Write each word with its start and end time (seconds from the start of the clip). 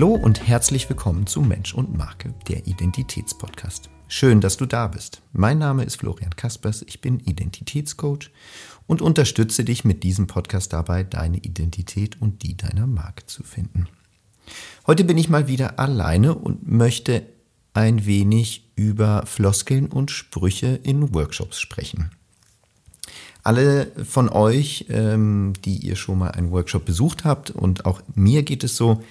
Hallo 0.00 0.14
und 0.14 0.48
herzlich 0.48 0.88
willkommen 0.88 1.26
zu 1.26 1.42
Mensch 1.42 1.74
und 1.74 1.94
Marke, 1.94 2.32
der 2.48 2.66
Identitätspodcast. 2.66 3.90
Schön, 4.08 4.40
dass 4.40 4.56
du 4.56 4.64
da 4.64 4.86
bist. 4.86 5.20
Mein 5.34 5.58
Name 5.58 5.84
ist 5.84 5.96
Florian 5.96 6.34
Kaspers, 6.34 6.80
ich 6.88 7.02
bin 7.02 7.20
Identitätscoach 7.20 8.30
und 8.86 9.02
unterstütze 9.02 9.62
dich 9.62 9.84
mit 9.84 10.02
diesem 10.02 10.26
Podcast 10.26 10.72
dabei, 10.72 11.04
deine 11.04 11.36
Identität 11.36 12.18
und 12.18 12.42
die 12.42 12.56
deiner 12.56 12.86
Marke 12.86 13.26
zu 13.26 13.42
finden. 13.42 13.88
Heute 14.86 15.04
bin 15.04 15.18
ich 15.18 15.28
mal 15.28 15.48
wieder 15.48 15.78
alleine 15.78 16.34
und 16.34 16.66
möchte 16.66 17.26
ein 17.74 18.06
wenig 18.06 18.70
über 18.76 19.26
Floskeln 19.26 19.88
und 19.88 20.10
Sprüche 20.10 20.80
in 20.82 21.12
Workshops 21.12 21.60
sprechen. 21.60 22.10
Alle 23.42 23.92
von 24.04 24.30
euch, 24.30 24.86
ähm, 24.88 25.52
die 25.62 25.76
ihr 25.76 25.96
schon 25.96 26.18
mal 26.20 26.30
einen 26.30 26.52
Workshop 26.52 26.86
besucht 26.86 27.24
habt, 27.24 27.50
und 27.50 27.84
auch 27.84 28.00
mir 28.14 28.42
geht 28.42 28.64
es 28.64 28.76
so, 28.76 29.02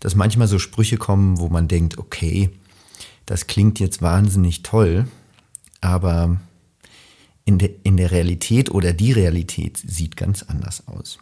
dass 0.00 0.14
manchmal 0.14 0.48
so 0.48 0.58
Sprüche 0.58 0.96
kommen, 0.96 1.38
wo 1.38 1.48
man 1.48 1.68
denkt, 1.68 1.98
okay, 1.98 2.50
das 3.26 3.46
klingt 3.46 3.80
jetzt 3.80 4.00
wahnsinnig 4.00 4.62
toll, 4.62 5.06
aber 5.80 6.38
in, 7.44 7.58
de, 7.58 7.74
in 7.82 7.96
der 7.96 8.10
Realität 8.10 8.70
oder 8.70 8.92
die 8.92 9.12
Realität 9.12 9.78
sieht 9.78 10.16
ganz 10.16 10.42
anders 10.42 10.86
aus. 10.86 11.18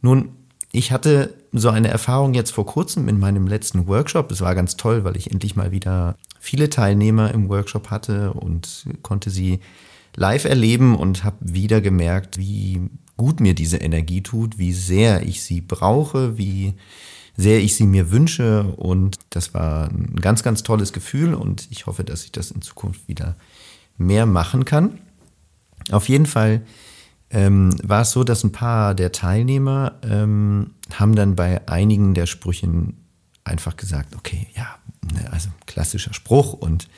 Nun, 0.00 0.30
ich 0.70 0.92
hatte 0.92 1.34
so 1.52 1.70
eine 1.70 1.88
Erfahrung 1.88 2.34
jetzt 2.34 2.50
vor 2.50 2.66
kurzem 2.66 3.08
in 3.08 3.18
meinem 3.18 3.46
letzten 3.46 3.86
Workshop. 3.86 4.30
Es 4.30 4.40
war 4.40 4.54
ganz 4.54 4.76
toll, 4.76 5.04
weil 5.04 5.16
ich 5.16 5.30
endlich 5.30 5.56
mal 5.56 5.72
wieder 5.72 6.16
viele 6.38 6.68
Teilnehmer 6.70 7.32
im 7.32 7.48
Workshop 7.48 7.90
hatte 7.90 8.32
und 8.34 8.86
konnte 9.02 9.30
sie 9.30 9.60
live 10.14 10.44
erleben 10.44 10.96
und 10.96 11.24
habe 11.24 11.36
wieder 11.40 11.80
gemerkt, 11.80 12.38
wie 12.38 12.82
gut 13.16 13.40
mir 13.40 13.54
diese 13.54 13.78
Energie 13.78 14.22
tut, 14.22 14.58
wie 14.58 14.72
sehr 14.72 15.22
ich 15.22 15.42
sie 15.42 15.60
brauche, 15.60 16.38
wie 16.38 16.74
sehr 17.38 17.60
ich 17.60 17.76
sie 17.76 17.86
mir 17.86 18.10
wünsche. 18.10 18.64
Und 18.64 19.16
das 19.30 19.54
war 19.54 19.88
ein 19.88 20.16
ganz, 20.16 20.42
ganz 20.42 20.62
tolles 20.62 20.92
Gefühl 20.92 21.32
und 21.32 21.68
ich 21.70 21.86
hoffe, 21.86 22.04
dass 22.04 22.24
ich 22.24 22.32
das 22.32 22.50
in 22.50 22.60
Zukunft 22.60 23.08
wieder 23.08 23.36
mehr 23.96 24.26
machen 24.26 24.66
kann. 24.66 24.98
Auf 25.90 26.08
jeden 26.08 26.26
Fall 26.26 26.62
ähm, 27.30 27.74
war 27.82 28.02
es 28.02 28.10
so, 28.10 28.24
dass 28.24 28.44
ein 28.44 28.52
paar 28.52 28.94
der 28.94 29.12
Teilnehmer 29.12 29.94
ähm, 30.02 30.74
haben 30.92 31.14
dann 31.14 31.36
bei 31.36 31.66
einigen 31.68 32.12
der 32.12 32.26
Sprüchen 32.26 33.04
einfach 33.44 33.76
gesagt, 33.76 34.16
okay, 34.16 34.48
ja, 34.54 34.66
ne, 35.14 35.32
also 35.32 35.48
klassischer 35.66 36.14
Spruch 36.14 36.52
und 36.52 36.88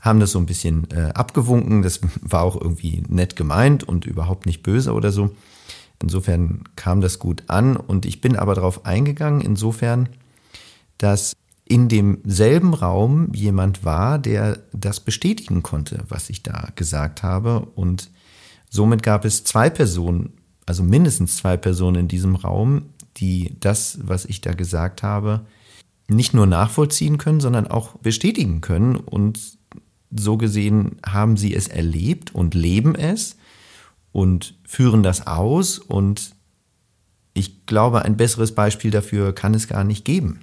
haben 0.00 0.20
das 0.20 0.32
so 0.32 0.38
ein 0.38 0.46
bisschen 0.46 0.90
äh, 0.90 1.12
abgewunken. 1.14 1.82
Das 1.82 2.00
war 2.22 2.42
auch 2.42 2.58
irgendwie 2.58 3.02
nett 3.08 3.36
gemeint 3.36 3.84
und 3.84 4.06
überhaupt 4.06 4.46
nicht 4.46 4.62
böse 4.62 4.94
oder 4.94 5.12
so. 5.12 5.36
Insofern 6.02 6.64
kam 6.76 7.00
das 7.00 7.18
gut 7.18 7.44
an 7.46 7.76
und 7.76 8.04
ich 8.04 8.20
bin 8.20 8.36
aber 8.36 8.54
darauf 8.54 8.84
eingegangen, 8.84 9.40
insofern, 9.40 10.08
dass 10.98 11.34
in 11.64 11.88
demselben 11.88 12.74
Raum 12.74 13.32
jemand 13.32 13.84
war, 13.84 14.18
der 14.18 14.58
das 14.72 15.00
bestätigen 15.00 15.62
konnte, 15.62 16.04
was 16.08 16.28
ich 16.28 16.42
da 16.42 16.68
gesagt 16.74 17.22
habe. 17.22 17.60
Und 17.60 18.10
somit 18.68 19.02
gab 19.02 19.24
es 19.24 19.44
zwei 19.44 19.70
Personen, 19.70 20.32
also 20.66 20.82
mindestens 20.82 21.36
zwei 21.36 21.56
Personen 21.56 21.96
in 21.96 22.08
diesem 22.08 22.34
Raum, 22.34 22.86
die 23.16 23.56
das, 23.60 23.98
was 24.02 24.24
ich 24.24 24.40
da 24.40 24.52
gesagt 24.54 25.02
habe, 25.02 25.46
nicht 26.08 26.34
nur 26.34 26.46
nachvollziehen 26.46 27.16
können, 27.16 27.40
sondern 27.40 27.68
auch 27.68 27.96
bestätigen 27.98 28.60
können. 28.60 28.96
Und 28.96 29.38
so 30.10 30.36
gesehen 30.36 30.96
haben 31.06 31.36
sie 31.36 31.54
es 31.54 31.68
erlebt 31.68 32.34
und 32.34 32.54
leben 32.54 32.94
es 32.94 33.36
und 34.12 34.54
führen 34.66 35.02
das 35.02 35.26
aus. 35.26 35.78
Und 35.78 36.34
ich 37.34 37.66
glaube, 37.66 38.02
ein 38.02 38.16
besseres 38.16 38.54
Beispiel 38.54 38.90
dafür 38.90 39.34
kann 39.34 39.54
es 39.54 39.68
gar 39.68 39.84
nicht 39.84 40.04
geben. 40.04 40.40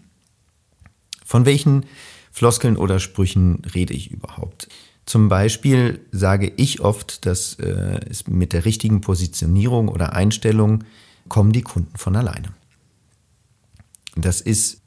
Von 1.23 1.45
welchen 1.45 1.85
Floskeln 2.31 2.77
oder 2.77 2.99
Sprüchen 2.99 3.61
rede 3.73 3.93
ich 3.93 4.11
überhaupt? 4.11 4.67
Zum 5.05 5.27
Beispiel 5.27 6.05
sage 6.11 6.51
ich 6.57 6.81
oft, 6.81 7.25
dass 7.25 7.55
äh, 7.55 7.99
mit 8.27 8.53
der 8.53 8.65
richtigen 8.65 9.01
Positionierung 9.01 9.87
oder 9.87 10.13
Einstellung 10.13 10.83
kommen 11.27 11.51
die 11.51 11.61
Kunden 11.61 11.97
von 11.97 12.15
alleine. 12.15 12.53
Das 14.15 14.41
ist, 14.41 14.81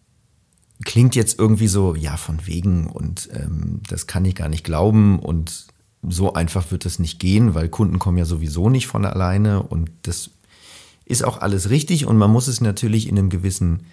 klingt 0.84 1.16
jetzt 1.16 1.38
irgendwie 1.38 1.68
so, 1.68 1.94
ja, 1.94 2.16
von 2.16 2.46
wegen 2.46 2.86
und 2.86 3.30
ähm, 3.32 3.80
das 3.88 4.06
kann 4.06 4.24
ich 4.24 4.34
gar 4.34 4.48
nicht 4.48 4.64
glauben 4.64 5.18
und 5.18 5.66
so 6.08 6.32
einfach 6.34 6.70
wird 6.70 6.84
es 6.86 6.98
nicht 6.98 7.18
gehen, 7.18 7.54
weil 7.54 7.68
Kunden 7.68 7.98
kommen 7.98 8.18
ja 8.18 8.24
sowieso 8.24 8.68
nicht 8.68 8.86
von 8.86 9.04
alleine 9.04 9.62
und 9.62 9.90
das 10.02 10.30
ist 11.04 11.24
auch 11.24 11.40
alles 11.40 11.70
richtig 11.70 12.06
und 12.06 12.16
man 12.16 12.30
muss 12.30 12.48
es 12.48 12.60
natürlich 12.60 13.08
in 13.08 13.18
einem 13.18 13.30
gewissen 13.30 13.86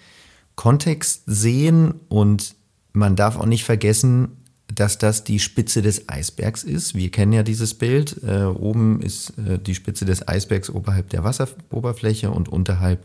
Kontext 0.56 1.22
sehen 1.26 1.94
und 2.08 2.54
man 2.92 3.16
darf 3.16 3.36
auch 3.36 3.46
nicht 3.46 3.64
vergessen, 3.64 4.36
dass 4.74 4.98
das 4.98 5.24
die 5.24 5.38
Spitze 5.38 5.82
des 5.82 6.08
Eisbergs 6.08 6.62
ist. 6.62 6.94
Wir 6.94 7.10
kennen 7.10 7.32
ja 7.32 7.42
dieses 7.42 7.74
Bild. 7.74 8.22
Äh, 8.22 8.44
oben 8.44 9.00
ist 9.02 9.30
äh, 9.38 9.58
die 9.58 9.74
Spitze 9.74 10.04
des 10.04 10.26
Eisbergs 10.26 10.70
oberhalb 10.70 11.10
der 11.10 11.24
Wasseroberfläche 11.24 12.30
und 12.30 12.48
unterhalb 12.48 13.04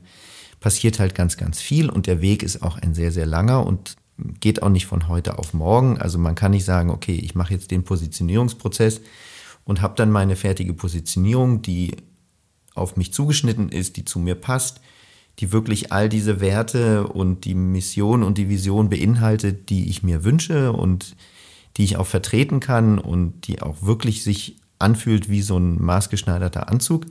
passiert 0.59 0.99
halt 0.99 1.15
ganz, 1.15 1.37
ganz 1.37 1.61
viel 1.61 1.89
und 1.89 2.07
der 2.07 2.21
Weg 2.21 2.43
ist 2.43 2.61
auch 2.61 2.77
ein 2.77 2.93
sehr, 2.93 3.11
sehr 3.11 3.25
langer 3.25 3.65
und 3.65 3.95
geht 4.17 4.61
auch 4.61 4.69
nicht 4.69 4.85
von 4.85 5.07
heute 5.07 5.37
auf 5.37 5.53
morgen. 5.53 5.97
Also 5.97 6.17
man 6.17 6.35
kann 6.35 6.51
nicht 6.51 6.65
sagen, 6.65 6.89
okay, 6.89 7.15
ich 7.15 7.35
mache 7.35 7.53
jetzt 7.53 7.71
den 7.71 7.83
Positionierungsprozess 7.83 9.01
und 9.65 9.81
habe 9.81 9.95
dann 9.95 10.11
meine 10.11 10.35
fertige 10.35 10.73
Positionierung, 10.73 11.61
die 11.61 11.95
auf 12.75 12.97
mich 12.97 13.13
zugeschnitten 13.13 13.69
ist, 13.69 13.97
die 13.97 14.05
zu 14.05 14.19
mir 14.19 14.35
passt, 14.35 14.81
die 15.39 15.51
wirklich 15.51 15.91
all 15.91 16.07
diese 16.07 16.39
Werte 16.39 17.07
und 17.07 17.45
die 17.45 17.55
Mission 17.55 18.23
und 18.23 18.37
die 18.37 18.49
Vision 18.49 18.89
beinhaltet, 18.89 19.69
die 19.69 19.89
ich 19.89 20.03
mir 20.03 20.23
wünsche 20.23 20.71
und 20.71 21.15
die 21.77 21.83
ich 21.83 21.97
auch 21.97 22.07
vertreten 22.07 22.61
kann 22.61 22.99
und 22.99 23.47
die 23.47 23.61
auch 23.61 23.81
wirklich 23.81 24.23
sich 24.23 24.57
anfühlt 24.79 25.29
wie 25.29 25.41
so 25.41 25.57
ein 25.57 25.81
maßgeschneiderter 25.81 26.69
Anzug. 26.69 27.05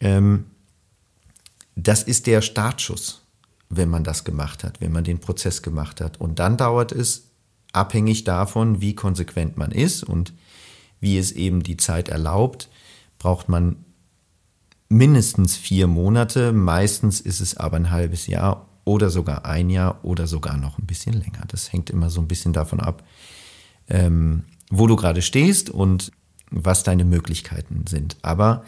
Ähm, 0.00 0.46
das 1.76 2.02
ist 2.02 2.26
der 2.26 2.42
Startschuss 2.42 3.22
wenn 3.70 3.88
man 3.88 4.04
das 4.04 4.24
gemacht 4.24 4.64
hat, 4.64 4.80
wenn 4.80 4.92
man 4.92 5.04
den 5.04 5.20
Prozess 5.20 5.62
gemacht 5.62 6.00
hat. 6.00 6.20
Und 6.20 6.38
dann 6.38 6.56
dauert 6.56 6.92
es, 6.92 7.28
abhängig 7.72 8.24
davon, 8.24 8.80
wie 8.80 8.94
konsequent 8.94 9.56
man 9.56 9.72
ist 9.72 10.02
und 10.02 10.32
wie 11.00 11.18
es 11.18 11.32
eben 11.32 11.62
die 11.62 11.76
Zeit 11.76 12.08
erlaubt, 12.08 12.68
braucht 13.18 13.48
man 13.48 13.84
mindestens 14.88 15.56
vier 15.56 15.86
Monate. 15.86 16.52
Meistens 16.52 17.20
ist 17.20 17.40
es 17.40 17.56
aber 17.56 17.76
ein 17.76 17.90
halbes 17.90 18.26
Jahr 18.26 18.68
oder 18.84 19.10
sogar 19.10 19.44
ein 19.44 19.70
Jahr 19.70 20.02
oder 20.02 20.26
sogar 20.26 20.56
noch 20.56 20.78
ein 20.78 20.86
bisschen 20.86 21.12
länger. 21.12 21.44
Das 21.48 21.72
hängt 21.72 21.90
immer 21.90 22.10
so 22.10 22.20
ein 22.20 22.28
bisschen 22.28 22.52
davon 22.52 22.80
ab, 22.80 23.04
ähm, 23.88 24.44
wo 24.70 24.86
du 24.86 24.96
gerade 24.96 25.22
stehst 25.22 25.70
und 25.70 26.10
was 26.50 26.82
deine 26.82 27.04
Möglichkeiten 27.04 27.84
sind. 27.86 28.16
Aber 28.22 28.64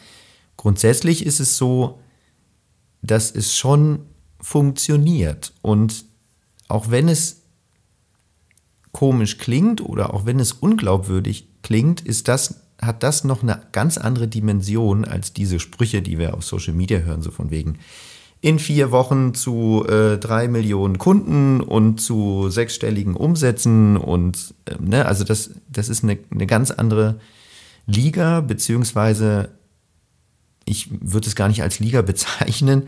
grundsätzlich 0.57 1.25
ist 1.25 1.41
es 1.41 1.57
so, 1.57 2.01
dass 3.03 3.31
es 3.31 3.57
schon 3.57 4.01
funktioniert. 4.41 5.53
Und 5.63 6.05
auch 6.69 6.91
wenn 6.91 7.09
es 7.09 7.43
komisch 8.93 9.39
klingt 9.39 9.81
oder 9.81 10.15
auch 10.15 10.27
wenn 10.27 10.41
es 10.41 10.53
unglaubwürdig 10.53 11.49
klingt, 11.63 12.01
ist 12.01 12.29
das, 12.29 12.61
hat 12.81 13.03
das 13.03 13.25
noch 13.25 13.43
eine 13.43 13.61
ganz 13.73 13.99
andere 13.99 14.29
Dimension 14.29 15.05
als 15.05 15.33
diese 15.33 15.61
Sprüche, 15.61 16.03
die 16.03 16.19
wir 16.19 16.35
auf 16.35 16.45
Social 16.45 16.75
Media 16.75 16.99
hören, 17.01 17.23
so 17.23 17.31
von 17.31 17.51
wegen 17.51 17.79
in 18.43 18.59
vier 18.59 18.91
Wochen 18.91 19.35
zu 19.35 19.85
äh, 19.87 20.17
drei 20.17 20.49
Millionen 20.49 20.97
Kunden 20.97 21.61
und 21.61 22.01
zu 22.01 22.49
sechsstelligen 22.49 23.15
Umsätzen 23.15 23.99
und 23.99 24.55
äh, 24.65 24.77
ne, 24.81 25.05
also 25.05 25.25
das, 25.25 25.51
das 25.69 25.91
ist 25.91 26.03
eine, 26.05 26.19
eine 26.31 26.47
ganz 26.47 26.71
andere 26.71 27.21
Liga, 27.87 28.41
beziehungsweise 28.41 29.51
ich 30.65 30.89
würde 31.01 31.29
es 31.29 31.37
gar 31.37 31.49
nicht 31.49 31.63
als 31.63 31.81
Liga 31.81 32.01
bezeichnen 32.03 32.85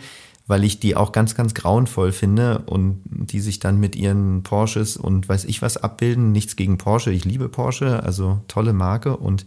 weil 0.47 0.65
ich 0.65 0.81
die 0.81 0.97
auch 0.97 1.13
ganz, 1.13 1.35
ganz 1.35 1.55
grauenvoll 1.55 2.13
finde 2.13 2.61
und 2.67 3.01
die 3.07 3.41
sich 3.41 3.59
dann 3.59 3.79
mit 3.79 3.97
ihren 3.97 4.43
Porsches 4.43 4.97
und 4.97 5.29
weiß 5.29 5.45
ich 5.45 5.63
was 5.63 5.77
abbilden. 5.77 6.33
Nichts 6.33 6.57
gegen 6.57 6.79
Porsche, 6.79 7.13
ich 7.13 7.25
liebe 7.25 7.49
Porsche, 7.49 8.03
also 8.03 8.41
tolle 8.49 8.73
Marke 8.73 9.17
und 9.17 9.47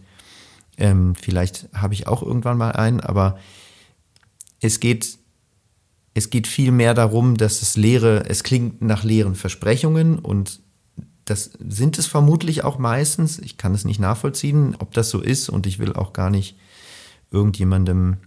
ähm, 0.78 1.14
vielleicht 1.14 1.68
habe 1.74 1.94
ich 1.94 2.06
auch 2.06 2.22
irgendwann 2.22 2.58
mal 2.58 2.72
einen, 2.72 3.00
aber 3.00 3.38
es 4.60 4.80
geht, 4.80 5.18
es 6.14 6.30
geht 6.30 6.46
viel 6.46 6.72
mehr 6.72 6.94
darum, 6.94 7.36
dass 7.36 7.62
es 7.62 7.76
leere, 7.76 8.28
es 8.28 8.42
klingt 8.42 8.82
nach 8.82 9.04
leeren 9.04 9.34
Versprechungen 9.34 10.18
und 10.18 10.60
das 11.24 11.50
sind 11.58 11.98
es 11.98 12.06
vermutlich 12.06 12.62
auch 12.62 12.78
meistens. 12.78 13.38
Ich 13.38 13.56
kann 13.56 13.74
es 13.74 13.84
nicht 13.84 13.98
nachvollziehen, 13.98 14.76
ob 14.78 14.94
das 14.94 15.10
so 15.10 15.20
ist 15.20 15.48
und 15.48 15.66
ich 15.66 15.78
will 15.78 15.92
auch 15.92 16.12
gar 16.12 16.30
nicht 16.30 16.56
irgendjemandem 17.30 18.18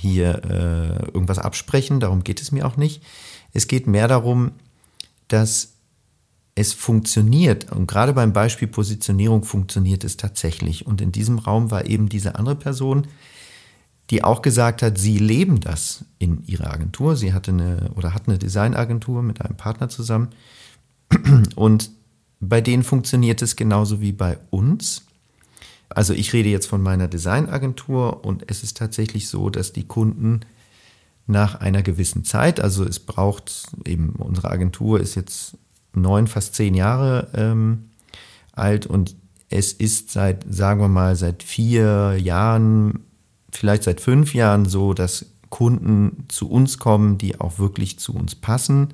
hier 0.00 0.42
äh, 0.44 1.06
irgendwas 1.06 1.38
absprechen, 1.38 2.00
darum 2.00 2.24
geht 2.24 2.40
es 2.40 2.52
mir 2.52 2.66
auch 2.66 2.76
nicht. 2.76 3.02
Es 3.52 3.68
geht 3.68 3.86
mehr 3.86 4.08
darum, 4.08 4.52
dass 5.28 5.74
es 6.54 6.72
funktioniert. 6.72 7.72
Und 7.72 7.86
gerade 7.86 8.12
beim 8.12 8.32
Beispiel 8.32 8.68
Positionierung 8.68 9.44
funktioniert 9.44 10.04
es 10.04 10.16
tatsächlich. 10.16 10.86
Und 10.86 11.00
in 11.00 11.12
diesem 11.12 11.38
Raum 11.38 11.70
war 11.70 11.86
eben 11.86 12.08
diese 12.08 12.36
andere 12.36 12.56
Person, 12.56 13.06
die 14.10 14.22
auch 14.22 14.42
gesagt 14.42 14.82
hat, 14.82 14.98
sie 14.98 15.18
leben 15.18 15.60
das 15.60 16.04
in 16.18 16.44
ihrer 16.44 16.72
Agentur. 16.72 17.16
Sie 17.16 17.32
hatte 17.32 17.52
eine 17.52 17.90
oder 17.94 18.14
hat 18.14 18.28
eine 18.28 18.38
Designagentur 18.38 19.22
mit 19.22 19.40
einem 19.40 19.56
Partner 19.56 19.88
zusammen. 19.88 20.28
Und 21.56 21.90
bei 22.40 22.60
denen 22.60 22.82
funktioniert 22.82 23.42
es 23.42 23.56
genauso 23.56 24.00
wie 24.00 24.12
bei 24.12 24.38
uns. 24.50 25.06
Also 25.94 26.12
ich 26.12 26.32
rede 26.32 26.48
jetzt 26.48 26.66
von 26.66 26.82
meiner 26.82 27.08
Designagentur 27.08 28.24
und 28.24 28.50
es 28.50 28.62
ist 28.62 28.76
tatsächlich 28.76 29.28
so, 29.28 29.48
dass 29.48 29.72
die 29.72 29.86
Kunden 29.86 30.40
nach 31.26 31.54
einer 31.60 31.82
gewissen 31.82 32.24
Zeit, 32.24 32.60
also 32.60 32.84
es 32.84 33.00
braucht 33.00 33.66
eben, 33.86 34.10
unsere 34.10 34.50
Agentur 34.50 35.00
ist 35.00 35.14
jetzt 35.14 35.56
neun, 35.94 36.26
fast 36.26 36.54
zehn 36.54 36.74
Jahre 36.74 37.28
ähm, 37.34 37.90
alt 38.52 38.86
und 38.86 39.16
es 39.48 39.72
ist 39.72 40.10
seit, 40.10 40.44
sagen 40.52 40.80
wir 40.80 40.88
mal, 40.88 41.16
seit 41.16 41.42
vier 41.42 42.16
Jahren, 42.18 43.04
vielleicht 43.52 43.84
seit 43.84 44.00
fünf 44.00 44.34
Jahren 44.34 44.66
so, 44.66 44.94
dass 44.94 45.26
Kunden 45.48 46.24
zu 46.28 46.50
uns 46.50 46.78
kommen, 46.78 47.18
die 47.18 47.40
auch 47.40 47.58
wirklich 47.58 48.00
zu 48.00 48.14
uns 48.14 48.34
passen. 48.34 48.88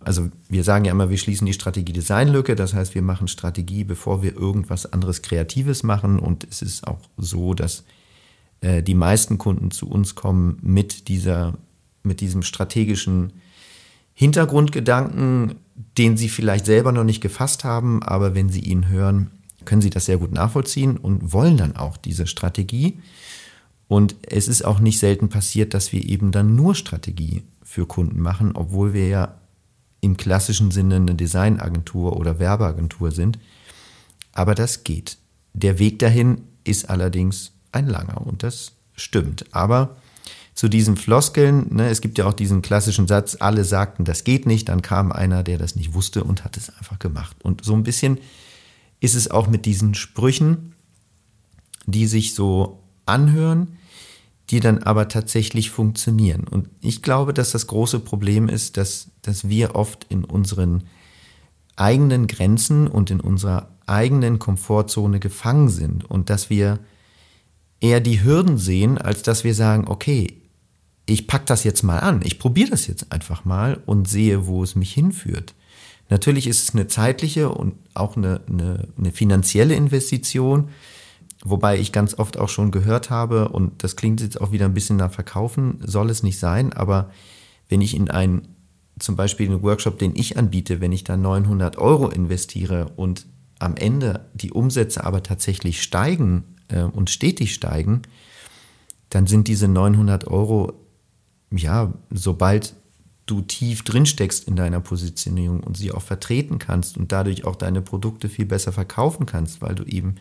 Also 0.00 0.30
wir 0.48 0.64
sagen 0.64 0.86
ja 0.86 0.92
immer, 0.92 1.10
wir 1.10 1.18
schließen 1.18 1.46
die 1.46 1.52
Strategie-Design-Lücke. 1.52 2.56
Das 2.56 2.74
heißt, 2.74 2.94
wir 2.94 3.02
machen 3.02 3.28
Strategie, 3.28 3.84
bevor 3.84 4.22
wir 4.22 4.34
irgendwas 4.34 4.90
anderes 4.92 5.22
Kreatives 5.22 5.82
machen. 5.82 6.18
Und 6.18 6.46
es 6.50 6.62
ist 6.62 6.86
auch 6.86 7.00
so, 7.18 7.54
dass 7.54 7.84
äh, 8.60 8.82
die 8.82 8.94
meisten 8.94 9.38
Kunden 9.38 9.70
zu 9.70 9.88
uns 9.88 10.14
kommen 10.14 10.58
mit 10.62 11.08
dieser, 11.08 11.54
mit 12.02 12.20
diesem 12.20 12.42
strategischen 12.42 13.32
Hintergrundgedanken, 14.14 15.56
den 15.96 16.16
sie 16.16 16.28
vielleicht 16.28 16.66
selber 16.66 16.92
noch 16.92 17.04
nicht 17.04 17.20
gefasst 17.20 17.64
haben, 17.64 18.02
aber 18.02 18.34
wenn 18.34 18.50
sie 18.50 18.60
ihn 18.60 18.88
hören, 18.88 19.30
können 19.64 19.80
sie 19.80 19.90
das 19.90 20.06
sehr 20.06 20.18
gut 20.18 20.32
nachvollziehen 20.32 20.96
und 20.96 21.32
wollen 21.32 21.56
dann 21.56 21.76
auch 21.76 21.96
diese 21.96 22.26
Strategie. 22.26 22.98
Und 23.88 24.16
es 24.22 24.46
ist 24.46 24.62
auch 24.64 24.78
nicht 24.78 24.98
selten 24.98 25.28
passiert, 25.28 25.74
dass 25.74 25.92
wir 25.92 26.04
eben 26.04 26.32
dann 26.32 26.54
nur 26.54 26.74
Strategie 26.74 27.42
für 27.62 27.86
Kunden 27.86 28.20
machen, 28.20 28.52
obwohl 28.54 28.92
wir 28.92 29.08
ja 29.08 29.39
im 30.00 30.16
klassischen 30.16 30.70
Sinne 30.70 30.96
eine 30.96 31.14
Designagentur 31.14 32.16
oder 32.16 32.38
Werbeagentur 32.38 33.10
sind. 33.10 33.38
Aber 34.32 34.54
das 34.54 34.84
geht. 34.84 35.18
Der 35.52 35.78
Weg 35.78 35.98
dahin 35.98 36.42
ist 36.64 36.88
allerdings 36.88 37.52
ein 37.72 37.86
langer 37.86 38.26
und 38.26 38.42
das 38.42 38.72
stimmt. 38.94 39.44
Aber 39.52 39.96
zu 40.54 40.68
diesen 40.68 40.96
Floskeln, 40.96 41.74
ne, 41.74 41.88
es 41.88 42.00
gibt 42.00 42.18
ja 42.18 42.26
auch 42.26 42.34
diesen 42.34 42.62
klassischen 42.62 43.08
Satz, 43.08 43.36
alle 43.40 43.64
sagten, 43.64 44.04
das 44.04 44.24
geht 44.24 44.46
nicht, 44.46 44.68
dann 44.68 44.82
kam 44.82 45.12
einer, 45.12 45.42
der 45.42 45.58
das 45.58 45.74
nicht 45.76 45.94
wusste 45.94 46.24
und 46.24 46.44
hat 46.44 46.56
es 46.56 46.70
einfach 46.76 46.98
gemacht. 46.98 47.36
Und 47.42 47.64
so 47.64 47.74
ein 47.74 47.82
bisschen 47.82 48.18
ist 49.00 49.14
es 49.14 49.30
auch 49.30 49.48
mit 49.48 49.64
diesen 49.64 49.94
Sprüchen, 49.94 50.74
die 51.86 52.06
sich 52.06 52.34
so 52.34 52.82
anhören, 53.06 53.78
die 54.50 54.60
dann 54.60 54.82
aber 54.82 55.08
tatsächlich 55.08 55.70
funktionieren. 55.70 56.44
Und 56.48 56.68
ich 56.80 57.02
glaube, 57.02 57.32
dass 57.32 57.52
das 57.52 57.68
große 57.68 58.00
Problem 58.00 58.48
ist, 58.48 58.76
dass, 58.76 59.08
dass 59.22 59.48
wir 59.48 59.76
oft 59.76 60.06
in 60.08 60.24
unseren 60.24 60.84
eigenen 61.76 62.26
Grenzen 62.26 62.88
und 62.88 63.10
in 63.10 63.20
unserer 63.20 63.68
eigenen 63.86 64.38
Komfortzone 64.38 65.20
gefangen 65.20 65.68
sind 65.68 66.04
und 66.04 66.30
dass 66.30 66.50
wir 66.50 66.78
eher 67.80 68.00
die 68.00 68.22
Hürden 68.22 68.58
sehen, 68.58 68.98
als 68.98 69.22
dass 69.22 69.44
wir 69.44 69.54
sagen, 69.54 69.86
okay, 69.88 70.36
ich 71.06 71.26
pack 71.26 71.46
das 71.46 71.64
jetzt 71.64 71.82
mal 71.82 71.98
an, 71.98 72.20
ich 72.24 72.38
probiere 72.38 72.70
das 72.70 72.86
jetzt 72.86 73.10
einfach 73.12 73.44
mal 73.44 73.82
und 73.86 74.08
sehe, 74.08 74.46
wo 74.46 74.62
es 74.62 74.76
mich 74.76 74.92
hinführt. 74.92 75.54
Natürlich 76.08 76.46
ist 76.46 76.62
es 76.62 76.74
eine 76.74 76.88
zeitliche 76.88 77.50
und 77.50 77.74
auch 77.94 78.16
eine, 78.16 78.40
eine, 78.48 78.88
eine 78.98 79.12
finanzielle 79.12 79.74
Investition, 79.74 80.68
wobei 81.44 81.78
ich 81.78 81.92
ganz 81.92 82.18
oft 82.18 82.38
auch 82.38 82.48
schon 82.48 82.70
gehört 82.70 83.10
habe, 83.10 83.48
und 83.48 83.82
das 83.82 83.96
klingt 83.96 84.20
jetzt 84.20 84.40
auch 84.40 84.52
wieder 84.52 84.66
ein 84.66 84.74
bisschen 84.74 84.96
nach 84.96 85.12
Verkaufen, 85.12 85.78
soll 85.84 86.10
es 86.10 86.22
nicht 86.22 86.38
sein, 86.38 86.72
aber 86.72 87.10
wenn 87.68 87.80
ich 87.80 87.94
in 87.96 88.10
einen, 88.10 88.48
zum 88.98 89.16
Beispiel 89.16 89.48
einen 89.48 89.62
Workshop, 89.62 89.98
den 89.98 90.14
ich 90.14 90.36
anbiete, 90.36 90.80
wenn 90.80 90.92
ich 90.92 91.04
da 91.04 91.16
900 91.16 91.78
Euro 91.78 92.08
investiere 92.08 92.92
und 92.96 93.26
am 93.58 93.76
Ende 93.76 94.28
die 94.34 94.52
Umsätze 94.52 95.04
aber 95.04 95.22
tatsächlich 95.22 95.82
steigen 95.82 96.44
äh, 96.68 96.82
und 96.82 97.10
stetig 97.10 97.54
steigen, 97.54 98.02
dann 99.08 99.26
sind 99.26 99.48
diese 99.48 99.68
900 99.68 100.26
Euro, 100.26 100.72
ja, 101.50 101.92
sobald 102.10 102.74
du 103.26 103.42
tief 103.42 103.84
drin 103.84 104.06
steckst 104.06 104.48
in 104.48 104.56
deiner 104.56 104.80
Positionierung 104.80 105.60
und 105.60 105.76
sie 105.76 105.92
auch 105.92 106.02
vertreten 106.02 106.58
kannst 106.58 106.96
und 106.96 107.12
dadurch 107.12 107.44
auch 107.44 107.56
deine 107.56 107.80
Produkte 107.80 108.28
viel 108.28 108.46
besser 108.46 108.72
verkaufen 108.72 109.26
kannst, 109.26 109.62
weil 109.62 109.74
du 109.74 109.84
eben 109.84 110.16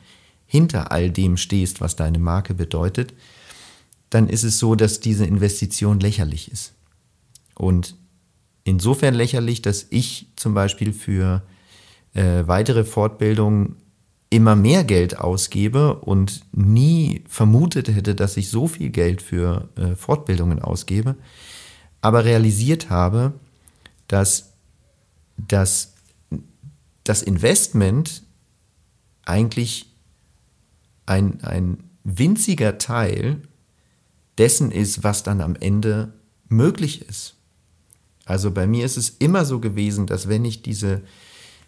hinter 0.49 0.91
all 0.91 1.11
dem 1.11 1.37
stehst, 1.37 1.79
was 1.79 1.95
deine 1.95 2.17
Marke 2.17 2.55
bedeutet, 2.55 3.13
dann 4.09 4.27
ist 4.27 4.43
es 4.43 4.57
so, 4.57 4.73
dass 4.73 4.99
diese 4.99 5.23
Investition 5.25 5.99
lächerlich 5.99 6.51
ist. 6.51 6.73
Und 7.53 7.95
insofern 8.63 9.13
lächerlich, 9.13 9.61
dass 9.61 9.85
ich 9.91 10.31
zum 10.35 10.55
Beispiel 10.55 10.91
für 10.91 11.43
äh, 12.15 12.47
weitere 12.47 12.83
Fortbildungen 12.83 13.75
immer 14.31 14.55
mehr 14.55 14.83
Geld 14.83 15.19
ausgebe 15.19 15.99
und 15.99 16.41
nie 16.51 17.23
vermutet 17.27 17.87
hätte, 17.87 18.15
dass 18.15 18.35
ich 18.35 18.49
so 18.49 18.67
viel 18.67 18.89
Geld 18.89 19.21
für 19.21 19.69
äh, 19.75 19.95
Fortbildungen 19.95 20.59
ausgebe, 20.63 21.15
aber 22.01 22.25
realisiert 22.25 22.89
habe, 22.89 23.33
dass 24.07 24.53
das, 25.37 25.93
das 27.03 27.21
Investment 27.21 28.23
eigentlich 29.25 29.88
ein, 31.09 31.43
ein 31.43 31.83
winziger 32.03 32.77
Teil 32.77 33.41
dessen 34.37 34.71
ist, 34.71 35.03
was 35.03 35.23
dann 35.23 35.41
am 35.41 35.55
Ende 35.55 36.13
möglich 36.47 37.07
ist. 37.07 37.35
Also 38.25 38.51
bei 38.51 38.67
mir 38.67 38.85
ist 38.85 38.97
es 38.97 39.09
immer 39.09 39.43
so 39.43 39.59
gewesen, 39.59 40.05
dass 40.05 40.29
wenn 40.29 40.45
ich 40.45 40.61
diese, 40.61 41.01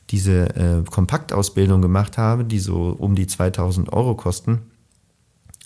diese 0.09 0.55
äh, 0.55 0.83
Kompaktausbildung 0.89 1.81
gemacht 1.81 2.17
habe, 2.17 2.45
die 2.45 2.59
so 2.59 2.95
um 2.97 3.15
die 3.15 3.27
2000 3.27 3.91
Euro 3.91 4.15
kosten, 4.15 4.59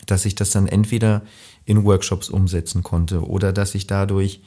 dass 0.06 0.26
ich 0.26 0.36
das 0.36 0.52
dann 0.52 0.68
entweder 0.68 1.22
in 1.66 1.84
Workshops 1.84 2.30
umsetzen 2.30 2.82
konnte 2.84 3.28
oder 3.28 3.52
dass 3.52 3.76
ich 3.76 3.88
dadurch 3.88 4.42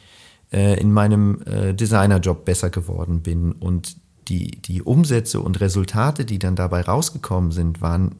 äh, 0.53 0.81
in 0.81 0.93
meinem 0.93 1.43
äh, 1.43 1.75
Designerjob 1.75 2.45
besser 2.45 2.71
geworden 2.71 3.23
bin. 3.23 3.53
Und 3.53 3.97
die, 4.29 4.53
die 4.63 4.83
Umsätze 4.83 5.41
und 5.41 5.61
Resultate, 5.61 6.25
die 6.25 6.39
dann 6.39 6.57
dabei 6.57 6.83
rausgekommen 6.83 7.51
sind, 7.51 7.81
waren, 7.81 8.15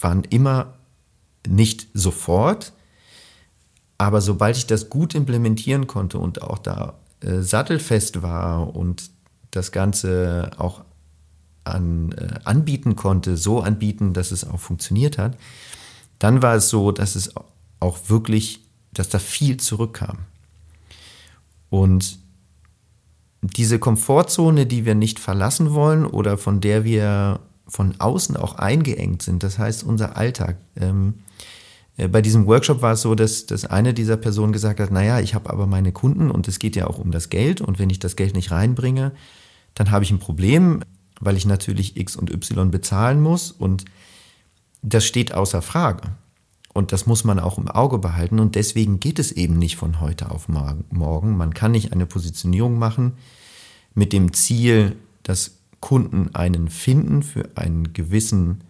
waren 0.00 0.24
immer 0.24 0.74
nicht 1.46 1.88
sofort, 1.94 2.72
aber 3.98 4.20
sobald 4.20 4.56
ich 4.56 4.66
das 4.66 4.90
gut 4.90 5.14
implementieren 5.14 5.86
konnte 5.86 6.18
und 6.18 6.42
auch 6.42 6.58
da 6.58 6.94
äh, 7.20 7.40
sattelfest 7.40 8.22
war 8.22 8.74
und 8.74 9.10
das 9.50 9.72
Ganze 9.72 10.50
auch 10.58 10.84
an, 11.64 12.12
äh, 12.12 12.38
anbieten 12.44 12.96
konnte, 12.96 13.36
so 13.36 13.60
anbieten, 13.60 14.12
dass 14.12 14.30
es 14.32 14.48
auch 14.48 14.60
funktioniert 14.60 15.18
hat, 15.18 15.36
dann 16.18 16.42
war 16.42 16.56
es 16.56 16.68
so, 16.68 16.92
dass 16.92 17.16
es 17.16 17.32
auch 17.80 17.98
wirklich, 18.08 18.60
dass 18.92 19.08
da 19.08 19.18
viel 19.18 19.58
zurückkam. 19.58 20.18
Und 21.70 22.18
diese 23.42 23.78
Komfortzone, 23.78 24.66
die 24.66 24.84
wir 24.84 24.94
nicht 24.94 25.18
verlassen 25.18 25.74
wollen 25.74 26.06
oder 26.06 26.38
von 26.38 26.60
der 26.60 26.84
wir 26.84 27.40
von 27.68 27.94
außen 27.98 28.36
auch 28.36 28.56
eingeengt 28.56 29.22
sind, 29.22 29.42
das 29.42 29.58
heißt 29.58 29.84
unser 29.84 30.16
Alltag. 30.16 30.56
Ähm, 30.76 31.14
äh, 31.96 32.08
bei 32.08 32.22
diesem 32.22 32.46
Workshop 32.46 32.82
war 32.82 32.92
es 32.92 33.02
so, 33.02 33.14
dass, 33.14 33.46
dass 33.46 33.64
eine 33.64 33.94
dieser 33.94 34.16
Personen 34.16 34.52
gesagt 34.52 34.80
hat, 34.80 34.90
naja, 34.90 35.20
ich 35.20 35.34
habe 35.34 35.50
aber 35.50 35.66
meine 35.66 35.92
Kunden 35.92 36.30
und 36.30 36.48
es 36.48 36.58
geht 36.58 36.76
ja 36.76 36.86
auch 36.86 36.98
um 36.98 37.10
das 37.10 37.28
Geld 37.28 37.60
und 37.60 37.78
wenn 37.78 37.90
ich 37.90 37.98
das 37.98 38.16
Geld 38.16 38.34
nicht 38.34 38.50
reinbringe, 38.50 39.12
dann 39.74 39.90
habe 39.90 40.04
ich 40.04 40.10
ein 40.10 40.18
Problem, 40.18 40.82
weil 41.20 41.36
ich 41.36 41.46
natürlich 41.46 41.96
X 41.96 42.16
und 42.16 42.30
Y 42.32 42.70
bezahlen 42.70 43.20
muss 43.20 43.50
und 43.50 43.84
das 44.82 45.04
steht 45.04 45.34
außer 45.34 45.62
Frage. 45.62 46.02
Und 46.72 46.92
das 46.92 47.06
muss 47.06 47.24
man 47.24 47.40
auch 47.40 47.56
im 47.56 47.68
Auge 47.68 47.96
behalten. 47.98 48.38
Und 48.38 48.54
deswegen 48.54 49.00
geht 49.00 49.18
es 49.18 49.32
eben 49.32 49.58
nicht 49.58 49.76
von 49.76 49.98
heute 50.02 50.30
auf 50.30 50.46
morgen. 50.48 51.36
Man 51.36 51.54
kann 51.54 51.72
nicht 51.72 51.90
eine 51.92 52.04
Positionierung 52.04 52.78
machen 52.78 53.14
mit 53.94 54.12
dem 54.12 54.34
Ziel, 54.34 54.96
dass 55.22 55.55
Kunden 55.86 56.34
einen 56.34 56.68
finden 56.68 57.22
für 57.22 57.48
einen 57.54 57.92
gewissen 57.92 58.64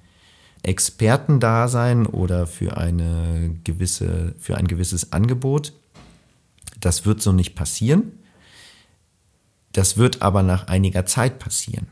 Expertendasein 0.63 2.05
oder 2.05 2.47
für, 2.47 2.77
eine 2.77 3.57
gewisse, 3.65 4.35
für 4.39 4.59
ein 4.59 4.69
gewisses 4.69 5.15
Angebot. 5.15 5.73
Das 6.79 7.07
wird 7.07 7.23
so 7.23 7.33
nicht 7.33 7.55
passieren. 7.55 8.13
Das 9.73 9.97
wird 9.97 10.21
aber 10.21 10.43
nach 10.43 10.67
einiger 10.67 11.07
Zeit 11.07 11.39
passieren. 11.39 11.87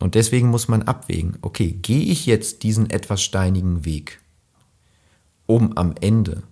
Und 0.00 0.14
deswegen 0.14 0.48
muss 0.48 0.66
man 0.66 0.84
abwägen, 0.84 1.36
okay, 1.42 1.72
gehe 1.72 2.06
ich 2.06 2.24
jetzt 2.24 2.62
diesen 2.62 2.88
etwas 2.88 3.22
steinigen 3.22 3.84
Weg 3.84 4.22
um 5.44 5.76
am 5.76 5.94
Ende 6.00 6.42